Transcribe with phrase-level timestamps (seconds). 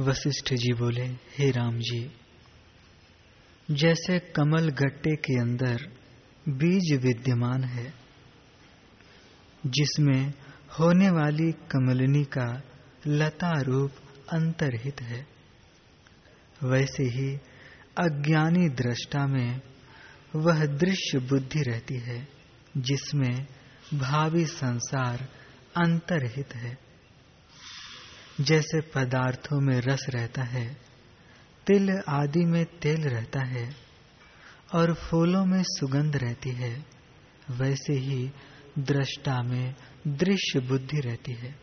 [0.00, 2.10] वशिष्ठ जी बोले, हे राम जी,
[3.70, 5.92] जैसे कमल गट्टे के अंदर
[6.48, 7.94] बीज विद्यमान है,
[9.66, 10.34] जिसमें
[10.78, 12.62] होने वाली कमलनी का
[13.06, 13.90] लता रूप
[14.32, 15.26] अंतरहित है,
[16.64, 17.36] वैसे ही
[17.98, 19.60] अज्ञानी दृष्टा में
[20.36, 22.28] वह दृश्य बुद्धि रहती है,
[22.76, 23.46] जिसमें
[23.94, 25.28] भावी संसार
[25.76, 26.83] अंतरहित है।
[28.40, 30.76] जैसे पदार्थों में रस रहता है,
[31.66, 33.76] तिल आदि में तेल रहता है,
[34.74, 36.86] और फूलों में सुगंध रहती है,
[37.50, 38.30] वैसे ही
[38.78, 39.74] दृष्टा में
[40.08, 41.54] दृश्य बुद्धि रहती है।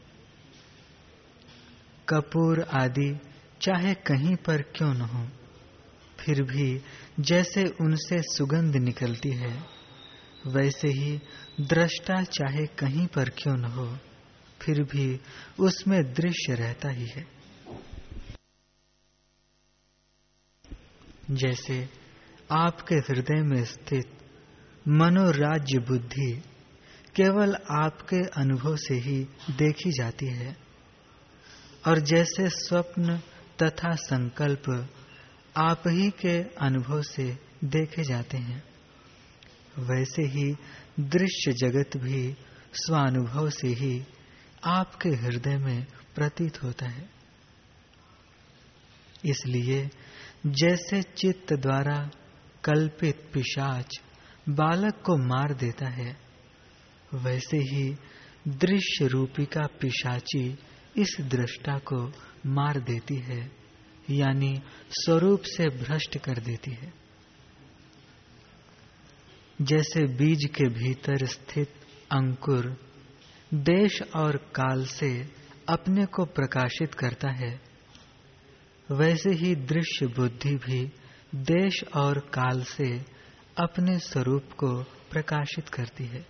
[2.10, 3.20] कपूर आदि
[3.62, 5.28] चाहे कहीं पर क्यों न हो,
[6.20, 6.82] फिर भी
[7.20, 9.64] जैसे उनसे सुगंध निकलती है,
[10.48, 11.22] वैसे ही
[11.62, 13.98] दृष्टा चाहे कहीं पर क्यों न हो।
[14.62, 15.20] फिर भी
[15.60, 17.26] उसमें दृश्य रहता ही है।
[21.32, 21.88] जैसे
[22.52, 24.18] आपके हृदय में स्थित
[24.86, 26.32] मनोराज्य बुद्धि
[27.16, 29.18] केवल आपके अनुभव से ही
[29.52, 30.56] देखी जाती है,
[31.88, 33.18] और जैसे स्वप्न
[33.64, 34.70] तथा संकल्प
[35.58, 37.26] आप ही के अनुभव से
[37.64, 38.64] देखे जाते हैं,
[39.80, 40.52] वैसे ही
[41.00, 42.36] दृश्य जगत भी
[42.76, 44.02] स्वानुभव से ही
[44.64, 47.10] आपके हृदय में प्रतीत होता है।
[49.26, 49.90] इसलिए
[50.48, 52.12] जैसे चित्त द्वारा
[52.64, 54.00] कल्पित पिशाच
[54.50, 56.18] बालक को मार देता है,
[57.14, 57.98] वैसे ही
[58.48, 60.60] दृश्य रूपी का पिशाची
[60.98, 62.12] इस दृष्टा को
[62.46, 63.52] मार देती है,
[64.10, 66.94] यानी स्वरूप से भ्रष्ट कर देती है।
[69.62, 71.74] जैसे बीज के भीतर स्थित
[72.12, 72.91] अंकुर
[73.54, 75.28] देश और काल से
[75.70, 77.62] अपने को प्रकाशित करता है।
[78.92, 80.92] वैसे ही दृश्य बुद्धि भी
[81.36, 83.06] देश और काल से
[83.58, 86.26] अपने स्वरूप को प्रकाशित करती है।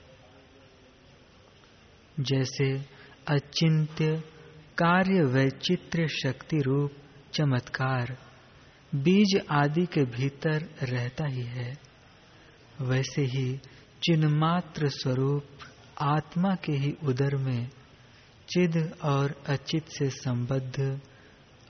[2.20, 2.86] जैसे
[3.28, 4.24] अचिंत्य
[4.78, 6.92] कार्य वैचित्र शक्ति रूप
[7.34, 8.18] चमत्कार
[8.96, 11.78] बीज आदि के भीतर रहता ही है।
[12.82, 13.58] वैसे ही
[14.04, 15.48] चिन्मात्र स्वरूप
[16.02, 17.70] आत्मा के ही उदर में
[18.50, 21.02] चिद और अचित से संबद्ध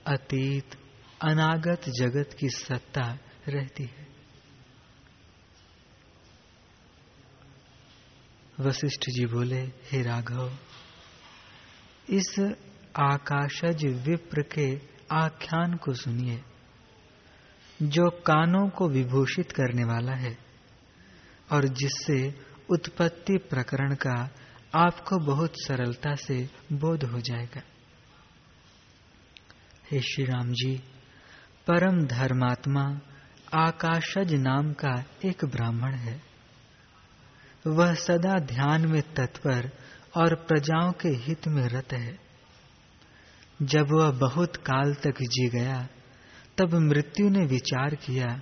[0.06, 0.74] अतीत,
[1.24, 4.06] अनागत जगत की सत्ता रहती है।
[8.60, 10.52] वशिष्ठ जी बोले, हे राघव,
[12.10, 12.38] इस
[12.96, 16.42] आकाशज विप्र के आख्यान को सुनिए,
[17.82, 20.38] जो कानों को विभूषित करने वाला है
[21.52, 24.30] और जिससे उत्पत्ति प्रकरण का
[24.74, 27.62] आपको बहुत सरलता से बोध हो जाएगा।
[29.90, 30.76] हे श्री राम जी,
[31.66, 33.00] परम धर्मात्मा
[33.54, 36.22] आकाशज नाम का एक ब्राह्मण है।
[37.66, 39.70] वह सदा ध्यान में तत्पर
[40.16, 42.18] और प्रजाओं के हित में रत है।
[43.62, 45.88] जब वह बहुत काल तक जी गया,
[46.58, 48.40] तब मृत्यु ने विचार किया,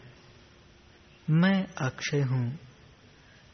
[1.30, 2.58] मैं अक्षय हूँ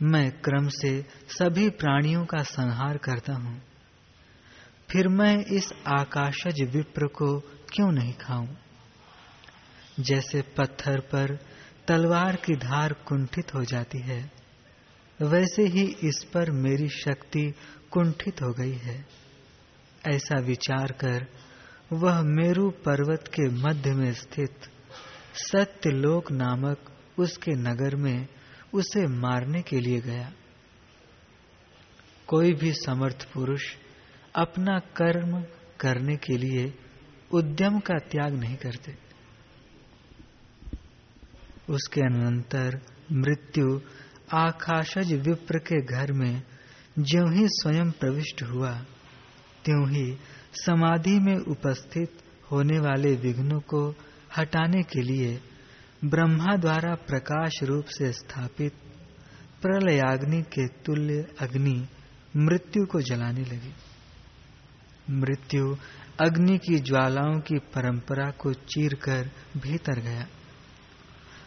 [0.02, 3.62] मैं क्रम से सभी प्राणियों का संहार करता हूँ।
[4.90, 8.48] फिर मैं इस आकाशज विप्र को क्यों नहीं खाऊं?
[10.00, 11.38] जैसे पत्थर पर
[11.88, 14.32] तलवार की धार कुंठित हो जाती है,
[15.22, 17.54] वैसे ही इस पर मेरी शक्ति
[17.90, 19.06] कुंठित हो गई है।
[20.08, 21.26] ऐसा विचार कर
[21.92, 24.54] वह मेरु पर्वत के मध्य में स्थित
[25.34, 26.78] सत्यलोक नामक
[27.18, 28.26] उसके नगर में
[28.74, 30.32] उसे मारने के लिए गया।
[32.26, 33.62] कोई भी समर्थ पुरुष
[34.34, 35.42] अपना कर्म
[35.80, 36.74] करने के लिए
[37.30, 38.96] उद्यम का त्याग नहीं करते।
[41.70, 42.80] उसके अनंतर
[43.12, 43.80] मृत्यु
[44.32, 46.42] आकाशज विप्र के घर में
[46.98, 48.70] ज्यों ही स्वयं प्रविष्ट हुआ,
[49.64, 50.18] त्यों ही
[50.52, 52.18] समाधि में उपस्थित
[52.50, 53.94] होने वाले विघ्नों को
[54.38, 55.40] हटाने के लिए
[56.04, 58.72] ब्रह्मा द्वारा प्रकाश रूप से स्थापित
[59.62, 61.88] प्रलयाग्नि के तुल्य अग्नि
[62.36, 63.74] मृत्यु को जलाने लगी।
[65.10, 65.76] मृत्यु
[66.20, 70.26] अग्नि की ज्वालाओं की परंपरा को चीरकर भीतर गया।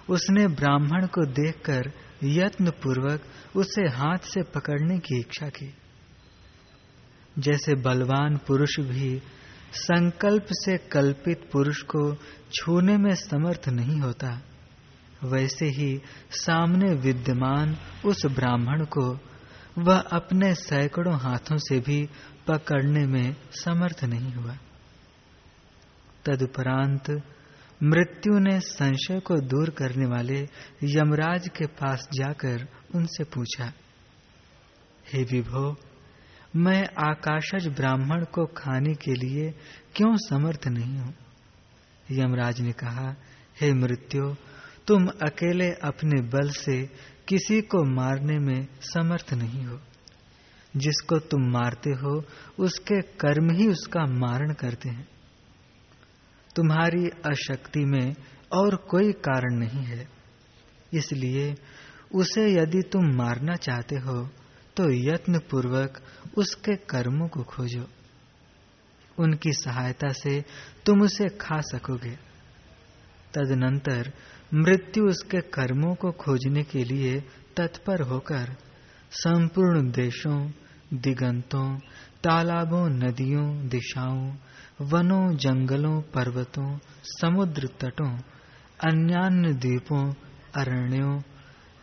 [0.10, 1.92] उसने ब्राह्मण को देखकर
[2.24, 3.22] यत्न पूर्वक
[3.56, 5.74] उसे हाथ से पकड़ने की इच्छा की।
[7.40, 9.22] जैसे बलवान पुरुष भी
[9.74, 12.14] संकल्प से कल्पित पुरुष को
[12.54, 14.42] छूने में समर्थ नहीं होता।
[15.24, 16.02] वैसे ही
[16.32, 17.76] सामने विद्यमान
[18.06, 19.08] उस ब्राह्मण को
[19.78, 22.08] वह अपने सैकड़ों हाथों से भी
[22.48, 24.56] पकड़ने में समर्थ नहीं हुआ।
[26.26, 27.12] तदुपरांत
[27.82, 30.40] मृत्यु ने संशय को दूर करने वाले
[30.84, 33.72] यमराज के पास जाकर उनसे पूछा,
[35.14, 35.72] हे विभो
[36.56, 39.52] मैं आकाशज ब्राह्मण को खाने के लिए
[39.96, 41.14] क्यों समर्थ नहीं हूँ?
[42.12, 43.16] यमराज ने कहा,
[43.62, 44.36] हे मृत्यु,
[44.88, 46.90] तुम अकेले अपने बल से
[47.28, 49.80] किसी को मारने में समर्थ नहीं हो।
[50.78, 52.24] जिसको तुम मारते हो,
[52.60, 55.08] उसके कर्म ही उसका मारण करते हैं।
[56.56, 58.16] तुम्हारी अशक्ति में
[58.54, 60.08] और कोई कारण नहीं है।
[60.94, 61.56] इसलिए
[62.16, 64.30] उसे यदि तुम मारना चाहते हो
[64.80, 66.02] तो यत्न पूर्वक
[66.38, 67.88] उसके कर्मों को खोजो।
[69.20, 70.46] उनकी सहायता से
[70.86, 72.12] तुम उसे खा सकोगे।
[73.34, 74.14] तदनंतर
[74.54, 77.20] मृत्यु उसके कर्मों को खोजने के लिए
[77.58, 78.56] तत्पर होकर
[79.12, 80.52] संपूर्ण देशों,
[80.94, 81.78] दिगंतों,
[82.24, 84.36] तालाबों, नदियों, दिशाओं,
[84.82, 88.18] वनों, जंगलों, पर्वतों, समुद्र तटों,
[88.84, 90.14] अन्यान्य द्वीपों,
[90.56, 91.22] अरण्यों,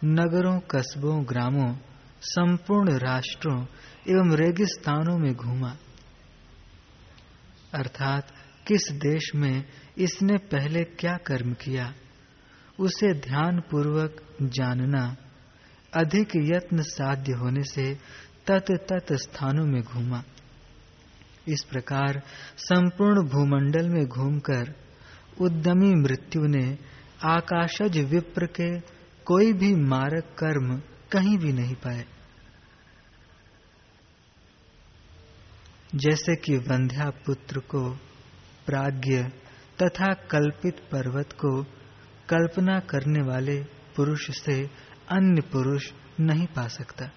[0.05, 1.77] नगरों, कस्बों, ग्रामों
[2.21, 3.63] संपूर्ण राष्ट्रों
[4.09, 5.77] एवं रेगिस्तानों में घूमा।
[7.75, 8.33] अर्थात,
[8.67, 9.65] किस देश में
[9.99, 11.95] इसने पहले क्या कर्म किया,
[12.81, 15.17] उसे ध्यान पूर्वक जानना
[15.97, 17.95] अधिक यत्न साध्य होने से
[18.47, 20.23] तत तत स्थानों में घूमा।
[21.49, 22.23] इस प्रकार
[22.57, 24.75] संपूर्ण भूमंडल में घूमकर
[25.41, 26.79] उद्यमी मृत्यु ने
[27.25, 28.81] आकाशज विप्र के
[29.25, 32.05] कोई भी मारक कर्म कहीं भी नहीं पाए।
[35.95, 37.91] जैसे कि वंध्या पुत्र को
[38.67, 39.23] प्राज्ञ
[39.83, 41.63] तथा कल्पित पर्वत को
[42.29, 43.63] कल्पना करने वाले
[43.97, 44.67] पुरुष से
[45.09, 47.11] अन्य पुरुष नहीं पा सकता।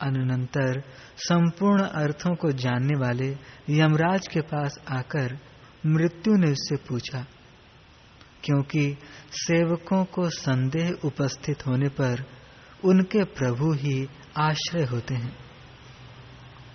[0.00, 0.80] अनंतर
[1.16, 3.36] संपूर्ण अर्थों को जानने वाले
[3.70, 5.38] यमराज के पास आकर
[5.86, 7.26] मृत्यु ने उससे पूछा
[8.44, 8.96] क्योंकि
[9.32, 12.26] सेवकों को संदेह उपस्थित होने पर
[12.84, 15.36] उनके प्रभु ही आश्रय होते हैं।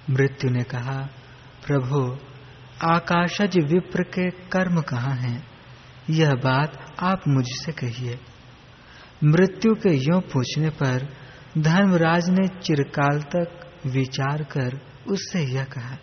[0.10, 1.10] मृत्यु ने कहा,
[1.68, 2.18] प्रभु,
[2.84, 5.48] आकाशज विप्र के कर्म कहाँ हैं?
[6.10, 8.20] यह बात आप मुझसे कहिए।
[9.24, 11.14] मृत्यु के यो पूछने पर
[11.58, 15.98] धर्मराज ने चिरकाल तक विचार कर उससे यह कहा,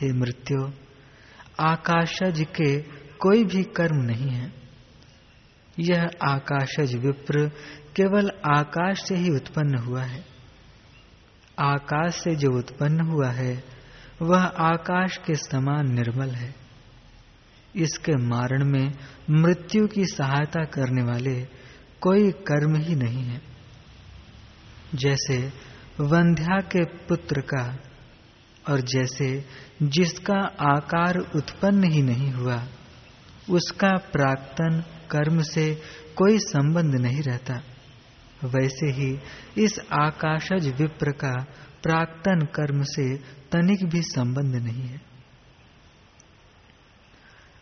[0.00, 0.70] हे मृत्यु,
[1.60, 2.82] आकाशज के
[3.22, 4.52] कोई भी कर्म नहीं है।
[5.78, 7.48] यह आकाशज विप्र
[7.96, 10.24] केवल आकाश से ही उत्पन्न हुआ है।
[11.58, 13.64] आकाश से जो उत्पन्न हुआ है,
[14.22, 16.54] वह आकाश के समान निर्मल है।
[17.76, 18.92] इसके मारण में
[19.30, 21.46] मृत्यु की सहायता करने वाले
[22.00, 23.42] कोई कर्म ही नहीं है।
[24.94, 25.52] जैसे
[26.00, 27.78] वंध्या के पुत्र का
[28.68, 29.44] और जैसे
[29.82, 32.66] जिसका आकार उत्पन्न ही नहीं हुआ
[33.50, 35.74] उसका प्राक्तन कर्म से
[36.16, 37.62] कोई संबंध नहीं रहता।
[38.44, 39.18] वैसे ही
[39.58, 41.42] इस आकाशज विप्र का
[41.82, 43.16] प्राक्तन कर्म से
[43.52, 45.00] तनिक भी संबंध नहीं है।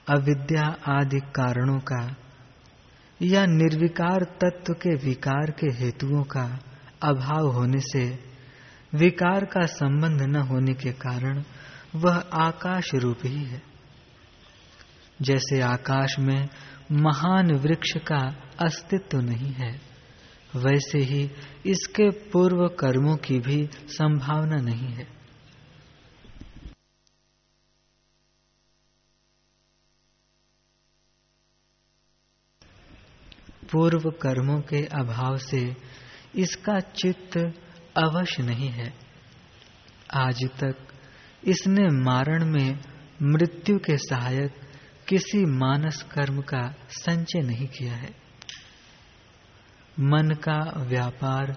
[0.08, 2.16] अविद्या आदि कारणों का
[3.22, 6.58] या निर्विकार तत्व के विकार के हेतुओं का
[7.02, 8.24] अभाव होने से
[8.94, 11.42] विकार का संबंध न होने के कारण
[11.94, 13.69] वह आकाश रूप ही है।
[15.22, 16.48] जैसे आकाश में
[16.92, 18.20] महान वृक्ष का
[18.60, 19.80] अस्तित्व नहीं है,
[20.56, 21.30] वैसे ही
[21.66, 25.20] इसके पूर्व कर्मों की भी संभावना नहीं है।
[33.72, 35.76] पूर्व कर्मों के अभाव से
[36.36, 37.36] इसका चित्त
[37.98, 38.92] अवश्य नहीं है।
[40.14, 40.76] आज तक
[41.44, 42.78] इसने मारण में
[43.22, 44.69] मृत्यु के सहायक
[45.10, 48.10] किसी मानस कर्म का संचय नहीं किया है।
[50.00, 51.56] मन का व्यापार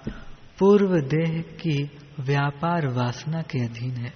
[0.60, 4.14] पूर्व देह की व्यापार वासना के अधीन है।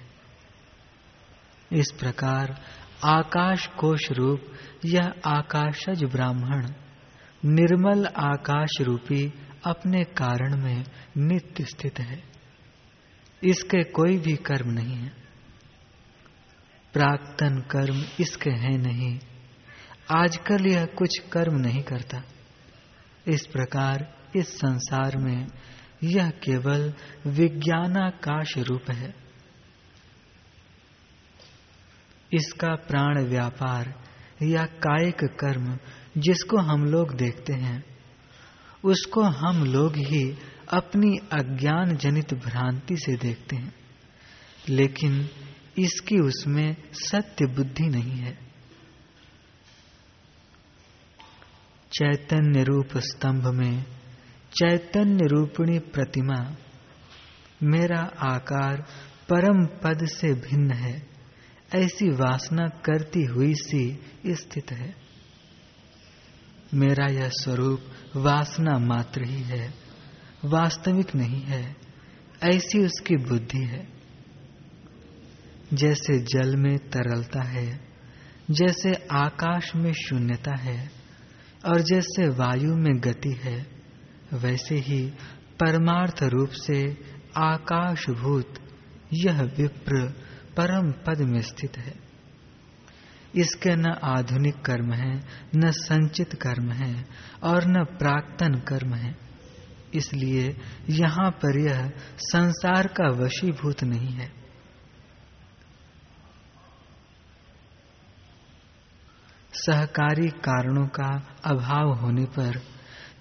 [1.72, 2.60] इस प्रकार
[3.04, 4.42] आकाश कोश रूप,
[4.84, 6.66] यह आकाशज ब्राह्मण,
[7.44, 9.32] निर्मल आकाश रूपी
[9.66, 10.84] अपने कारण में
[11.16, 12.22] नित्य स्थित है।
[13.44, 15.27] इसके कोई भी कर्म नहीं है।
[16.98, 19.18] प्राक्तन कर्म इसके हैं नहीं।
[20.10, 22.22] आजकल यह कुछ कर्म नहीं करता।
[23.28, 25.46] इस प्रकार इस संसार में
[26.04, 26.94] यह केवल
[27.26, 29.14] विज्ञानाकाश रूप है।
[32.32, 34.04] इसका प्राण व्यापार
[34.42, 35.78] या कायिक कर्म
[36.18, 37.84] जिसको हम लोग देखते हैं,
[38.84, 40.38] उसको हम लोग ही
[40.72, 43.74] अपनी अज्ञान जनित भ्रांति से देखते हैं।
[44.68, 45.28] लेकिन
[45.78, 48.48] इसकी उसमें सत्य बुद्धि नहीं है।
[51.92, 53.84] चैतन्य रूप स्तंभ में
[54.52, 56.56] चैतन्य रूपिणी प्रतिमा
[57.62, 58.76] मेरा आकार
[59.28, 61.06] परम पद से भिन्न है,
[61.74, 64.96] ऐसी वासना करती हुई सी स्थित है।
[66.74, 67.80] मेरा यह स्वरूप
[68.16, 69.74] वासना मात्र ही है,
[70.44, 71.76] वास्तविक नहीं है,
[72.42, 73.97] ऐसी उसकी बुद्धि है।
[75.74, 77.80] जैसे जल में तरलता है,
[78.50, 80.90] जैसे आकाश में शून्यता है,
[81.66, 83.66] और जैसे वायु में गति है,
[84.32, 85.06] वैसे ही
[85.60, 86.96] परमार्थ रूप से
[87.36, 88.54] आकाशभूत
[89.14, 90.08] यह विप्र
[90.56, 91.94] परम पद में स्थित है।
[93.34, 95.20] इसके न आधुनिक कर्म है,
[95.56, 97.06] न संचित कर्म है,
[97.42, 99.16] और न प्राक्तन कर्म है।
[99.94, 100.56] इसलिए
[100.90, 104.37] यहाँ पर यह संसार का वशीभूत नहीं है।
[109.66, 112.62] सहकारी कारणों का अभाव होने पर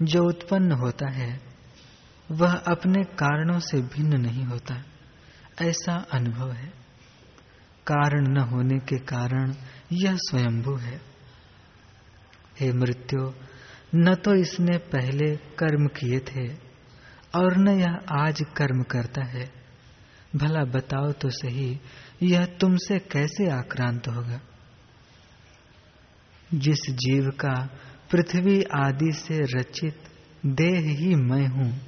[0.01, 1.39] जो उत्पन्न होता है,
[2.31, 4.83] वह अपने कारणों से भिन्न नहीं होता।
[5.61, 6.67] ऐसा अनुभव है।
[7.87, 9.53] कारण न होने के कारण
[9.91, 11.01] यह स्वयंभू है।
[12.59, 13.31] हे मृत्यु,
[13.95, 16.53] न तो इसने पहले कर्म किए थे,
[17.35, 19.51] और न यह आज कर्म करता है।
[20.35, 21.79] भला बताओ तो सही,
[22.23, 24.41] यह तुमसे कैसे आक्रांत होगा?
[26.53, 27.69] जिस जीव का
[28.11, 30.03] पृथ्वी आदि से रचित
[30.45, 31.79] देह ही मैं हूँ,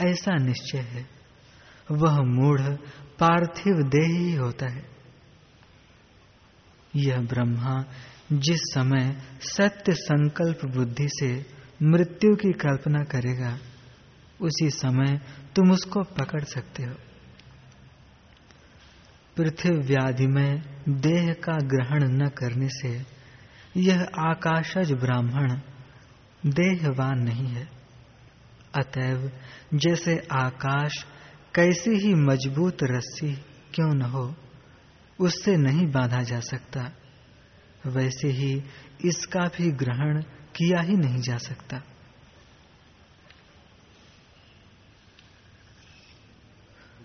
[0.00, 1.06] ऐसा निश्चय है।
[1.90, 2.60] वह मूढ़
[3.20, 4.84] पार्थिव देह ही होता है।
[6.96, 7.84] यह ब्रह्मा
[8.32, 11.46] जिस समय सत्य संकल्प बुद्धि से
[11.82, 13.58] मृत्यु की कल्पना करेगा,
[14.40, 15.20] उसी समय
[15.56, 16.94] तुम उसको पकड़ सकते हो।
[19.36, 23.15] पृथ्वी व्याधि में देह का ग्रहण न करने से
[23.76, 25.60] यह आकाशज ब्राह्मण,
[26.46, 27.68] देहवान नहीं है।
[28.74, 29.32] अतएव
[29.74, 31.06] जैसे आकाश
[31.54, 33.32] कैसी ही मज़बूत रस्सी
[33.74, 34.36] क्यों न हो,
[35.20, 36.92] उससे नहीं बांधा जा सकता।
[37.86, 38.62] वैसे ही
[39.04, 40.22] इसका भी ग्रहण
[40.56, 41.82] किया ही नहीं जा सकता।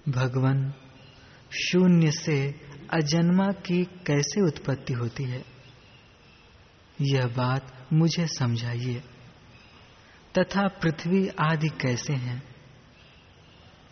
[0.10, 0.74] भगवान,
[1.52, 2.56] शून्य से
[2.94, 5.51] अजन्मा की कैसे उत्पत्ति होती है?
[7.02, 9.04] यह बात मुझे समझाइए।
[10.38, 12.56] तथा पृथ्वी आदि कैसे हैं?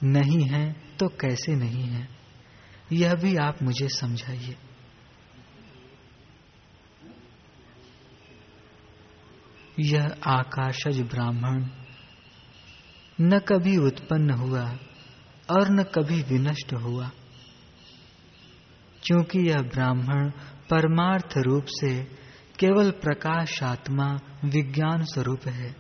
[0.04, 2.10] नहीं है तो कैसे नहीं है?
[2.92, 4.58] यह भी आप मुझे समझाइए।
[9.80, 11.68] यह आकाशज ब्राह्मण।
[13.22, 14.80] न कभी उत्पन्न हुआ
[15.52, 17.12] और न कभी विनष्ट हुआ।
[19.04, 20.30] क्योंकि यह ब्राह्मण
[20.70, 22.20] परमार्थ रूप से
[22.60, 25.76] केवल प्रकाश आत्मा विज्ञान स्वरूप है।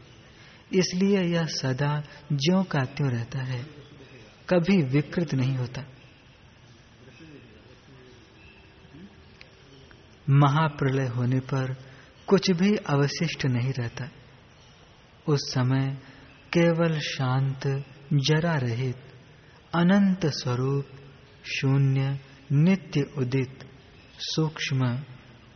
[0.73, 3.63] इसलिए यह सदा ज्यो का त्यों रहता है,
[4.49, 5.83] कभी विकृत नहीं होता।
[10.29, 11.73] महाप्रलय होने पर
[12.27, 14.09] कुछ भी अवशिष्ट नहीं रहता।
[15.27, 15.97] उस समय
[16.53, 18.97] केवल शांत, जरा रहित,
[19.75, 20.85] अनंत स्वरूप,
[21.57, 22.19] शून्य,
[22.51, 23.69] नित्य उदित,
[24.19, 25.03] सूक्ष्म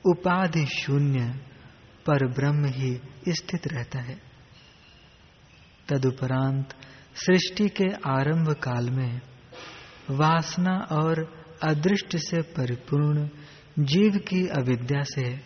[0.05, 1.25] उपाधि शून्य
[2.07, 4.15] पर ब्रह्म ही स्थित रहता है।
[5.89, 6.73] तदुपरांत
[7.15, 9.21] सृष्टि के आरंभ काल में
[10.09, 13.27] वासना और अदृष्ट से परिपूर्ण
[13.79, 15.41] जीव की अविद्या से,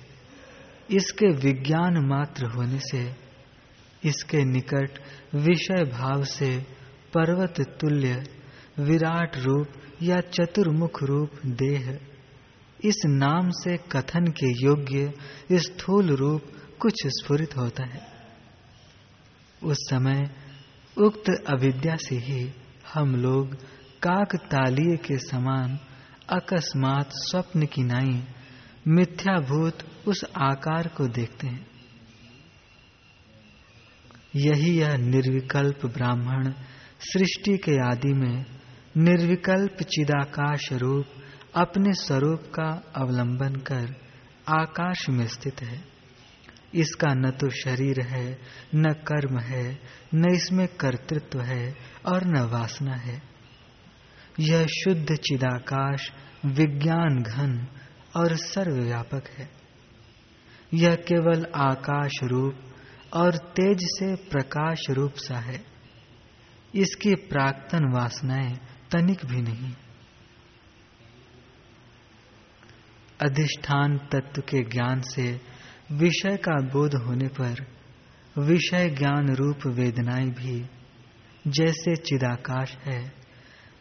[0.89, 3.15] इसके विज्ञान मात्र होने से,
[4.05, 4.99] इसके निकट
[5.35, 6.57] विषय भाव से
[7.13, 8.23] पर्वत तुल्य,
[8.79, 9.67] विराट रूप
[10.03, 11.99] या चतुर्मुख रूप देह
[12.85, 15.13] इस नाम से कथन के योग्य
[15.53, 16.41] स्थूल रूप
[16.79, 18.01] कुछ स्फुरित होता है।
[19.63, 20.29] उस समय
[20.97, 22.51] उक्त अविद्या से ही
[22.93, 23.55] हम लोग
[24.03, 25.79] काक तालिय के समान
[26.29, 28.23] अकस्मात स्वप्न की नाई
[28.87, 31.67] मिथ्याभूत उस आकार को देखते हैं।
[34.35, 36.51] यही यह निर्विकल्प ब्राह्मण
[37.13, 38.45] सृष्टि के आदि में
[38.97, 41.05] निर्विकल्प चिदाकाश रूप
[41.57, 43.95] अपने स्वरूप का अवलंबन कर
[44.49, 45.83] आकाश में स्थित है।
[46.73, 48.39] इसका न तो शरीर है,
[48.75, 49.79] न कर्म है,
[50.13, 53.21] न इसमें कर्तृत्व है और न वासना है।
[54.39, 56.11] यह शुद्ध चिदाकाश,
[56.45, 57.67] विज्ञान घन
[58.15, 59.49] और सर्वव्यापक है।
[60.73, 62.55] यह केवल आकाश रूप
[63.13, 65.65] और तेज से प्रकाश रूप सा है।
[66.75, 68.55] इसकी प्राक्तन वासनाएँ
[68.91, 69.73] तनिक भी नहीं।
[73.21, 75.41] अधिष्ठान तत्व के ज्ञान से
[75.91, 77.65] विषय का बोध होने पर
[78.37, 80.65] विषय ज्ञान रूप वेदनाएँ भी
[81.47, 83.13] जैसे चिदाकाश है,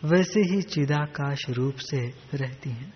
[0.04, 2.94] वैसे ही चिदाकाश रूप से रहती हैं।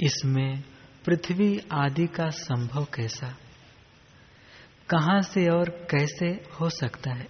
[0.00, 0.77] इसमें
[1.08, 3.36] पृथ्वी आदि का संभव कैसा?
[4.88, 7.28] कहाँ से और कैसे हो सकता है?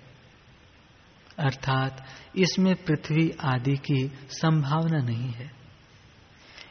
[1.38, 2.06] अर्थात,
[2.36, 5.50] इसमें पृथ्वी आदि की संभावना नहीं है।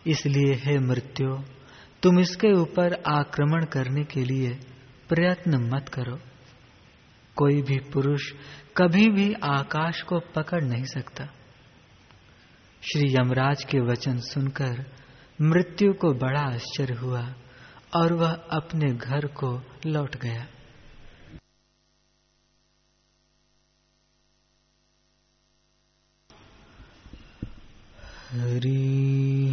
[0.07, 1.37] इसलिए है मृत्यु,
[2.03, 4.49] तुम इसके ऊपर आक्रमण करने के लिए
[5.09, 6.19] प्रयत्न मत करो।
[7.35, 8.33] कोई भी पुरुष
[8.77, 11.25] कभी भी आकाश को पकड़ नहीं सकता।
[12.81, 14.97] श्री यमराज के वचन सुनकर
[15.41, 17.33] मृत्यु को बड़ा आश्चर्य हुआ
[17.95, 20.47] और वह अपने घर को लौट गया।
[28.31, 29.46] हरि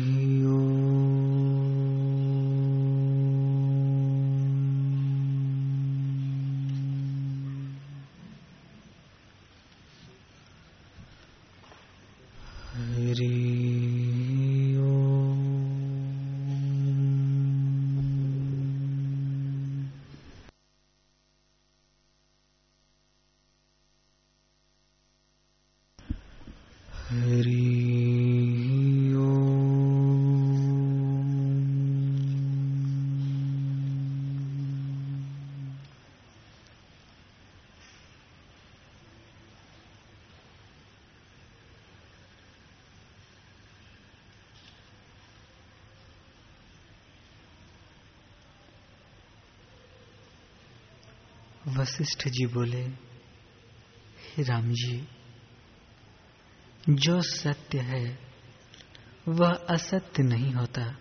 [51.77, 52.83] वशिष्ठ जी बोले,
[54.19, 55.09] हे राम जी,
[56.89, 58.19] जो सत्य है,
[59.29, 60.97] वह असत्य नहीं होता।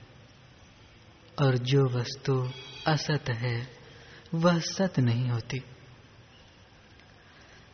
[1.42, 2.52] और जो वस्तु
[2.88, 3.68] असत है,
[4.34, 5.64] वह सत्य नहीं होती।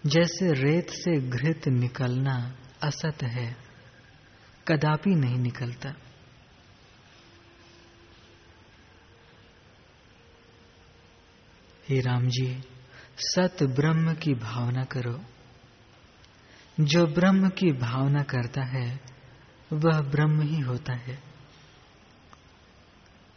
[0.06, 3.58] जैसे रेत से घृत निकलना असत है,
[4.68, 5.94] कदापि नहीं निकलता।
[11.90, 12.64] हे राम जी
[13.19, 15.21] सत ब्रह्म की भावना करो।
[16.79, 18.99] जो ब्रह्म की भावना करता है,
[19.73, 21.23] वह ब्रह्म ही होता है।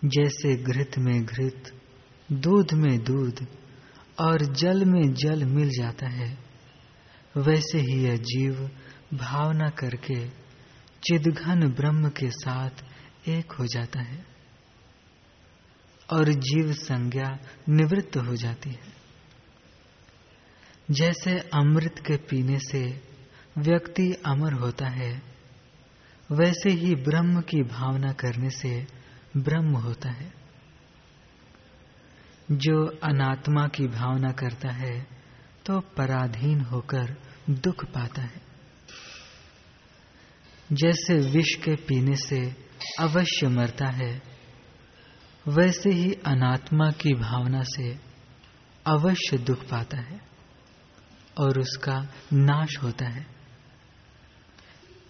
[0.04, 1.80] जैसे घृत में घृत,
[2.32, 3.46] दूध में दूध
[4.20, 6.38] और जल में जल मिल जाता है,
[7.36, 8.70] वैसे ही यह जीव
[9.14, 10.28] भावना करके
[11.02, 12.70] चिदघन ब्रह्म के साथ
[13.28, 14.26] एक हो जाता है
[16.12, 19.01] और जीव संज्ञा निवृत्त हो जाती है।
[20.92, 22.80] जैसे अमृत के पीने से
[23.58, 25.22] व्यक्ति अमर होता है,
[26.30, 28.86] वैसे ही ब्रह्म की भावना करने से
[29.36, 30.32] ब्रह्म होता है।
[32.52, 35.06] जो अनात्मा की भावना करता है
[35.66, 37.14] तो पराधीन होकर
[37.50, 38.40] दुख पाता है।
[40.72, 42.40] जैसे विष के पीने से
[42.98, 44.22] अवश्य मरता है,
[45.46, 47.98] वैसे ही अनात्मा की भावना से
[48.86, 50.31] अवश्य दुख पाता है।
[51.38, 53.26] और उसका नाश होता है।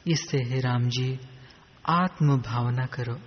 [0.06, 1.20] इससे हे राम जी
[1.88, 3.20] आत्म भावना करो।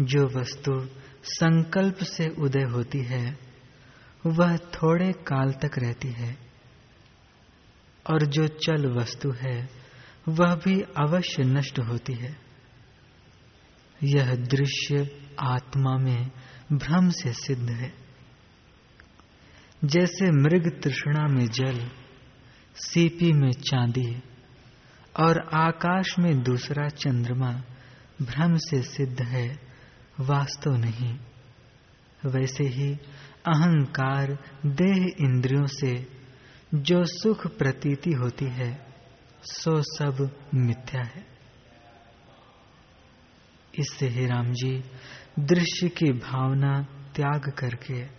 [0.00, 0.88] जो वस्तु
[1.24, 3.38] संकल्प से उदय होती है,
[4.26, 6.38] वह थोड़े काल तक रहती है।
[8.10, 9.68] और जो चल वस्तु है,
[10.28, 12.36] वह भी अवश्य नष्ट होती है।
[14.04, 16.30] यह दृश्य आत्मा में
[16.72, 18.07] भ्रम से सिद्ध है।
[19.84, 21.90] जैसे मृग तृष्णा में जल,
[22.74, 24.22] सीपी में चांदी
[25.20, 27.52] और आकाश में दूसरा चंद्रमा
[28.22, 29.58] भ्रम से सिद्ध है,
[30.20, 31.18] वास्तव नहीं।
[32.26, 32.92] वैसे ही
[33.46, 36.08] अहंकार देह इंद्रियों से,
[36.74, 38.86] जो सुख प्रतीति होती है,
[39.42, 41.26] सो सब मिथ्या है।
[43.78, 44.84] इससे ही राम जी
[45.38, 46.82] दृश्य की भावना
[47.14, 48.17] त्याग करके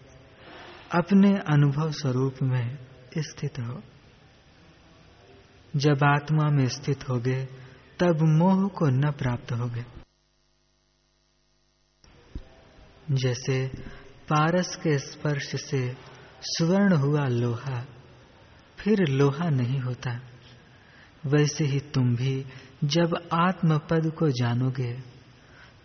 [0.94, 2.78] अपने अनुभव स्वरूप में
[3.18, 3.84] स्थित हो।
[5.76, 7.46] जब आत्मा में स्थित होगे,
[8.00, 9.86] तब मोह को न प्राप्त होगे।
[13.12, 13.68] जैसे
[14.30, 15.98] पारस के स्पर्श से
[16.42, 17.86] स्वर्ण हुआ लोहा,
[18.80, 20.20] फिर लोहा नहीं होता।
[21.26, 22.46] वैसे ही तुम भी
[22.84, 24.94] जब आत्म पद को जानोगे,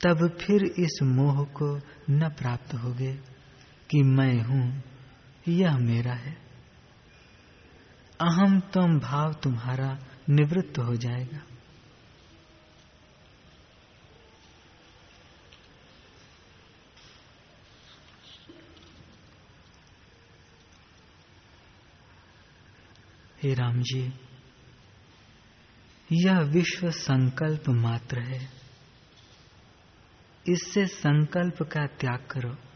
[0.05, 1.77] तब फिर इस मोह को
[2.11, 3.15] न प्राप्त होगे
[3.91, 4.94] कि मैं हूँ
[5.49, 6.33] यह मेरा है।
[8.21, 11.41] अहम तुम भाव तुम्हारा निवृत्त हो जाएगा।
[23.43, 24.13] हे राम जी
[26.13, 28.49] यह विश्व संकल्प मात्र है।
[30.49, 32.74] इससे संकल्प का त्याग करो।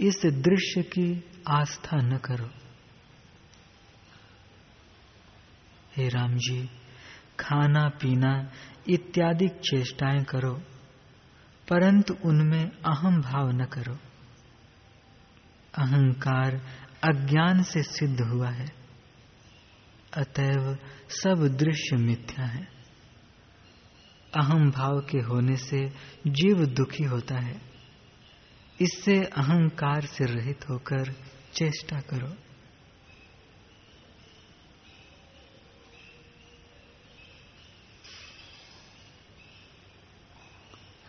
[0.00, 2.50] इस दृश्य की आस्था न करो।
[5.96, 6.70] हे राम जी
[7.40, 8.50] खाना पीना
[8.88, 10.52] इत्यादि चेष्टाएँ करो,
[11.68, 13.94] परंतु उनमें अहम भाव न करो।
[15.74, 16.54] अहंकार
[17.02, 18.66] अज्ञान से सिद्ध हुआ है।
[20.12, 20.78] अतएव
[21.10, 22.68] सब दृश्य मिथ्या है।
[24.36, 25.88] अहम भाव के होने से
[26.26, 27.67] जीव दुखी होता है।
[28.80, 31.12] इससे अहंकार से रहित होकर
[31.54, 32.36] चेष्टा करो।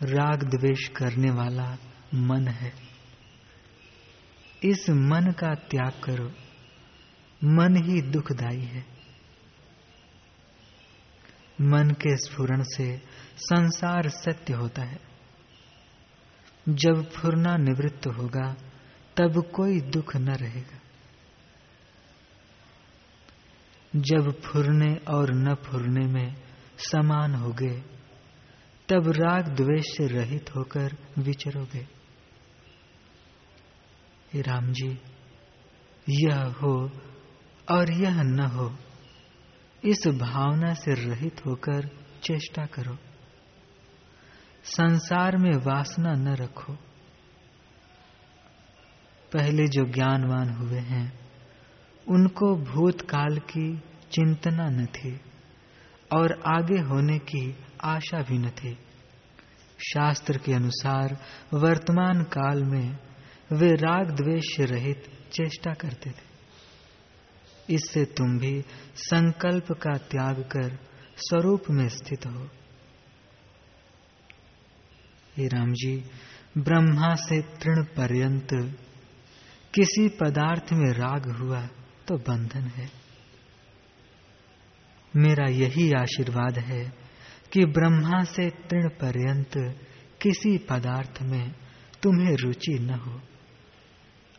[0.02, 1.78] राग द्वेष करने वाला
[2.14, 2.72] मन है।
[4.64, 6.32] इस मन का त्याग करो।
[7.44, 8.86] मन ही दुखदाई है।
[11.60, 13.02] मन के स्फुरण से
[13.36, 15.09] संसार सत्य होता है।
[16.68, 18.56] जब फुरना निवृत्त होगा,
[19.16, 20.78] तब कोई दुख न रहेगा।
[23.96, 26.34] जब फुरने और न फुरने में
[26.78, 27.82] समान हो गए
[28.88, 31.88] तब राग द्वेष से रहित होकर विचरोगे।
[34.40, 34.98] राम जी,
[36.08, 36.90] यह हो
[37.70, 38.76] और यह न हो,
[39.84, 41.88] इस भावना से रहित होकर
[42.22, 42.98] चेष्टा करो।
[44.64, 46.72] संसार में वासना न रखो।
[49.32, 51.20] पहले जो ज्ञानवान हुए हैं,
[52.08, 53.78] उनको भूतकाल की
[54.12, 55.20] चिंतना न थी
[56.12, 58.78] और आगे होने की आशा भी न थी।
[59.94, 61.18] शास्त्र के अनुसार
[61.54, 62.98] वर्तमान काल में
[63.52, 66.30] वे राग द्वेष रहित चेष्टा करते थे।
[67.74, 68.64] इससे तुम भी
[68.96, 70.78] संकल्प का त्याग कर
[71.16, 72.48] स्वरूप में स्थित हो।
[75.36, 76.04] हे राम जी,
[76.58, 78.48] ब्रह्मा से तृण पर्यंत
[79.74, 81.66] किसी पदार्थ में राग हुआ
[82.08, 82.90] तो बंधन है।
[85.16, 86.92] मेरा यही आशीर्वाद है
[87.52, 89.80] कि ब्रह्मा से तृण पर्यंत
[90.22, 91.54] किसी पदार्थ में
[92.02, 93.20] तुम्हें रुचि न हो।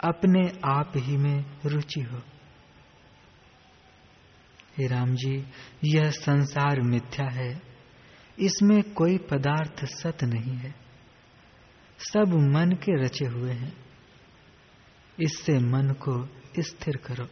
[0.03, 2.17] अपने आप ही में रुचि हो।
[4.77, 5.45] हे राम जी,
[5.83, 7.61] यह संसार मिथ्या है।
[8.39, 10.80] इसमें कोई पदार्थ सत नहीं है।
[12.01, 13.77] सब मन के रचे हुए हैं।
[15.19, 17.27] इससे मन को स्थिर करो।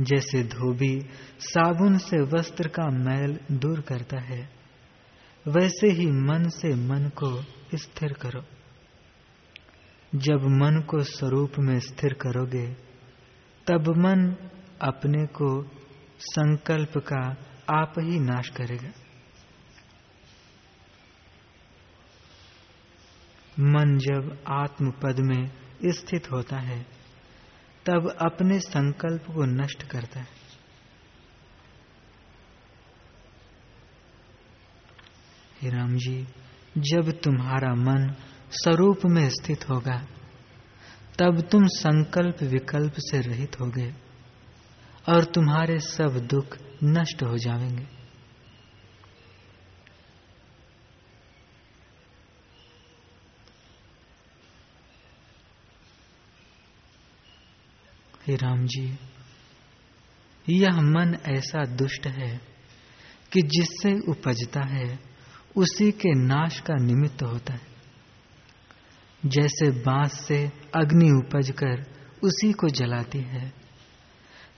[0.00, 1.06] जैसे धोबी
[1.38, 4.50] साबुन से वस्त्र का मैल दूर करता है,
[5.48, 8.44] वैसे ही मन से मन को स्थिर करो।
[10.14, 12.66] जब मन को स्वरूप में स्थिर करोगे,
[13.66, 14.50] तब मन
[14.82, 15.68] अपने को
[16.20, 17.36] संकल्प का
[17.80, 19.03] आप ही नाश करेगा।
[23.60, 25.50] मन जब आत्म पद में
[25.84, 26.86] स्थित होता है,
[27.86, 30.44] तब अपने संकल्प को नष्ट करता है।
[35.62, 36.26] हे राम जी
[36.78, 38.14] जब तुम्हारा मन
[38.50, 40.06] स्वरूप में स्थित होगा,
[41.18, 43.94] तब तुम संकल्प विकल्प से रहित होगे
[45.08, 47.93] और तुम्हारे सब दुख नष्ट हो जाएँगे।
[58.26, 58.98] हे राम जी,
[60.48, 62.40] यह मन ऐसा दुष्ट है
[63.32, 64.98] कि जिससे उपजता है,
[65.56, 67.60] उसी के नाश का निमित्त होता है।
[69.26, 71.86] जैसे बाँस से अग्नि उपज कर
[72.22, 73.52] उसी को जलाती है,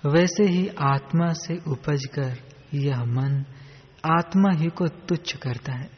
[0.07, 2.38] वैसे ही आत्मा से उपज कर
[2.74, 3.44] यह मन
[4.05, 5.90] आत्मा ही को तुच्छ करता है।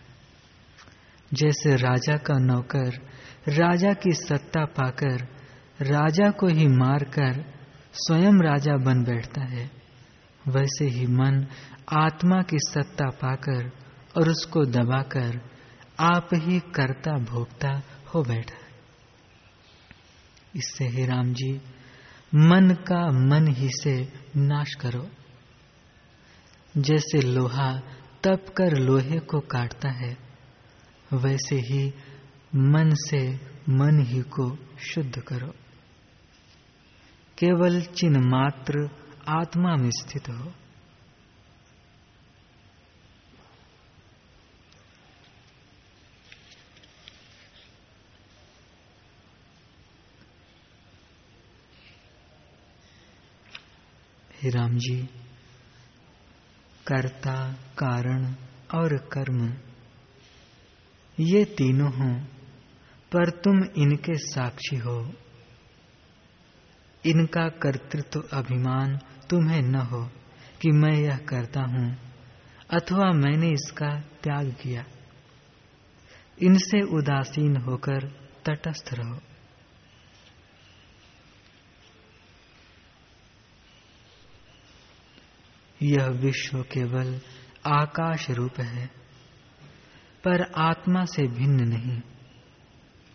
[1.35, 2.91] जैसे राजा का नौकर
[3.49, 5.39] राजा की सत्ता पाकर
[5.81, 7.58] राजा को ही मारकर
[7.99, 9.71] स्वयं राजा बन बैठता है।
[10.49, 11.47] वैसे ही मन
[11.93, 13.71] आत्मा की सत्ता पाकर
[14.17, 15.41] और उसको दबाकर
[16.01, 17.83] आप ही कर्ता भोक्ता
[18.15, 18.69] हो बैठा है।
[20.57, 21.61] इससे ही राम जी,
[22.35, 25.09] मन का मन ही से नाश करो।
[26.77, 27.79] जैसे लोहा
[28.25, 30.19] तप कर लोहे को काटता है,
[31.13, 31.95] वैसे ही
[32.55, 33.35] मन से
[33.69, 35.55] मन ही को शुद्ध करो।
[37.39, 38.91] केवल चिन्ह मात्र
[39.29, 40.53] आत्मा में स्थित हो
[54.45, 55.09] राम जी,
[56.87, 58.35] कर्ता, कारण
[58.75, 59.55] और कर्म,
[61.21, 62.25] ये तीनों हों,
[63.13, 65.13] पर तुम इनके साक्षी हो।
[67.09, 68.99] इनका कर्तृत्व अभिमान
[69.31, 70.11] तुम्हें न हो
[70.61, 71.97] कि मैं यह करता हूँ,
[72.71, 74.85] अथवा मैंने इसका त्याग किया।
[76.43, 78.09] इनसे उदासीन होकर
[78.47, 79.21] तटस्थ रहो।
[85.83, 87.21] यह विश्व केवल
[87.67, 88.87] आकाश रूप है,
[90.25, 92.01] पर आत्मा से भिन्न नहीं।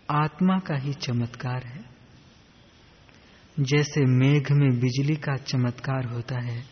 [0.10, 1.83] आत्मा का ही चमत्कार है।
[3.60, 6.64] जैसे मेघ में बिजली का चमत्कार होता है,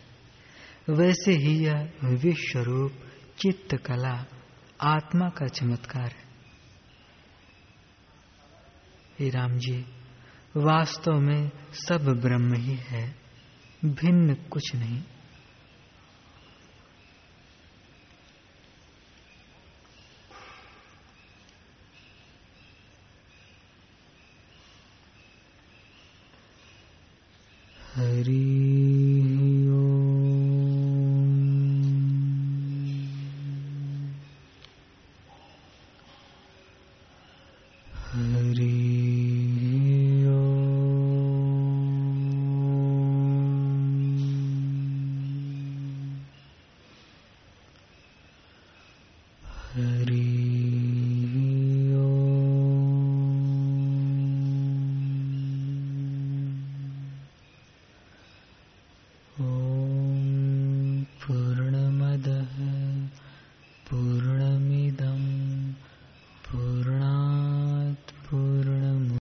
[0.89, 2.93] वैसे ही यह विश्व रूप
[3.37, 4.25] चित्त कला,
[4.81, 6.31] आत्मा का चमत्कार है।
[9.19, 9.85] हे राम जी,
[10.57, 13.15] वास्तव में सब ब्रह्म ही है,
[13.85, 15.03] भिन्न कुछ नहीं।
[27.97, 28.80] पूर्णमदः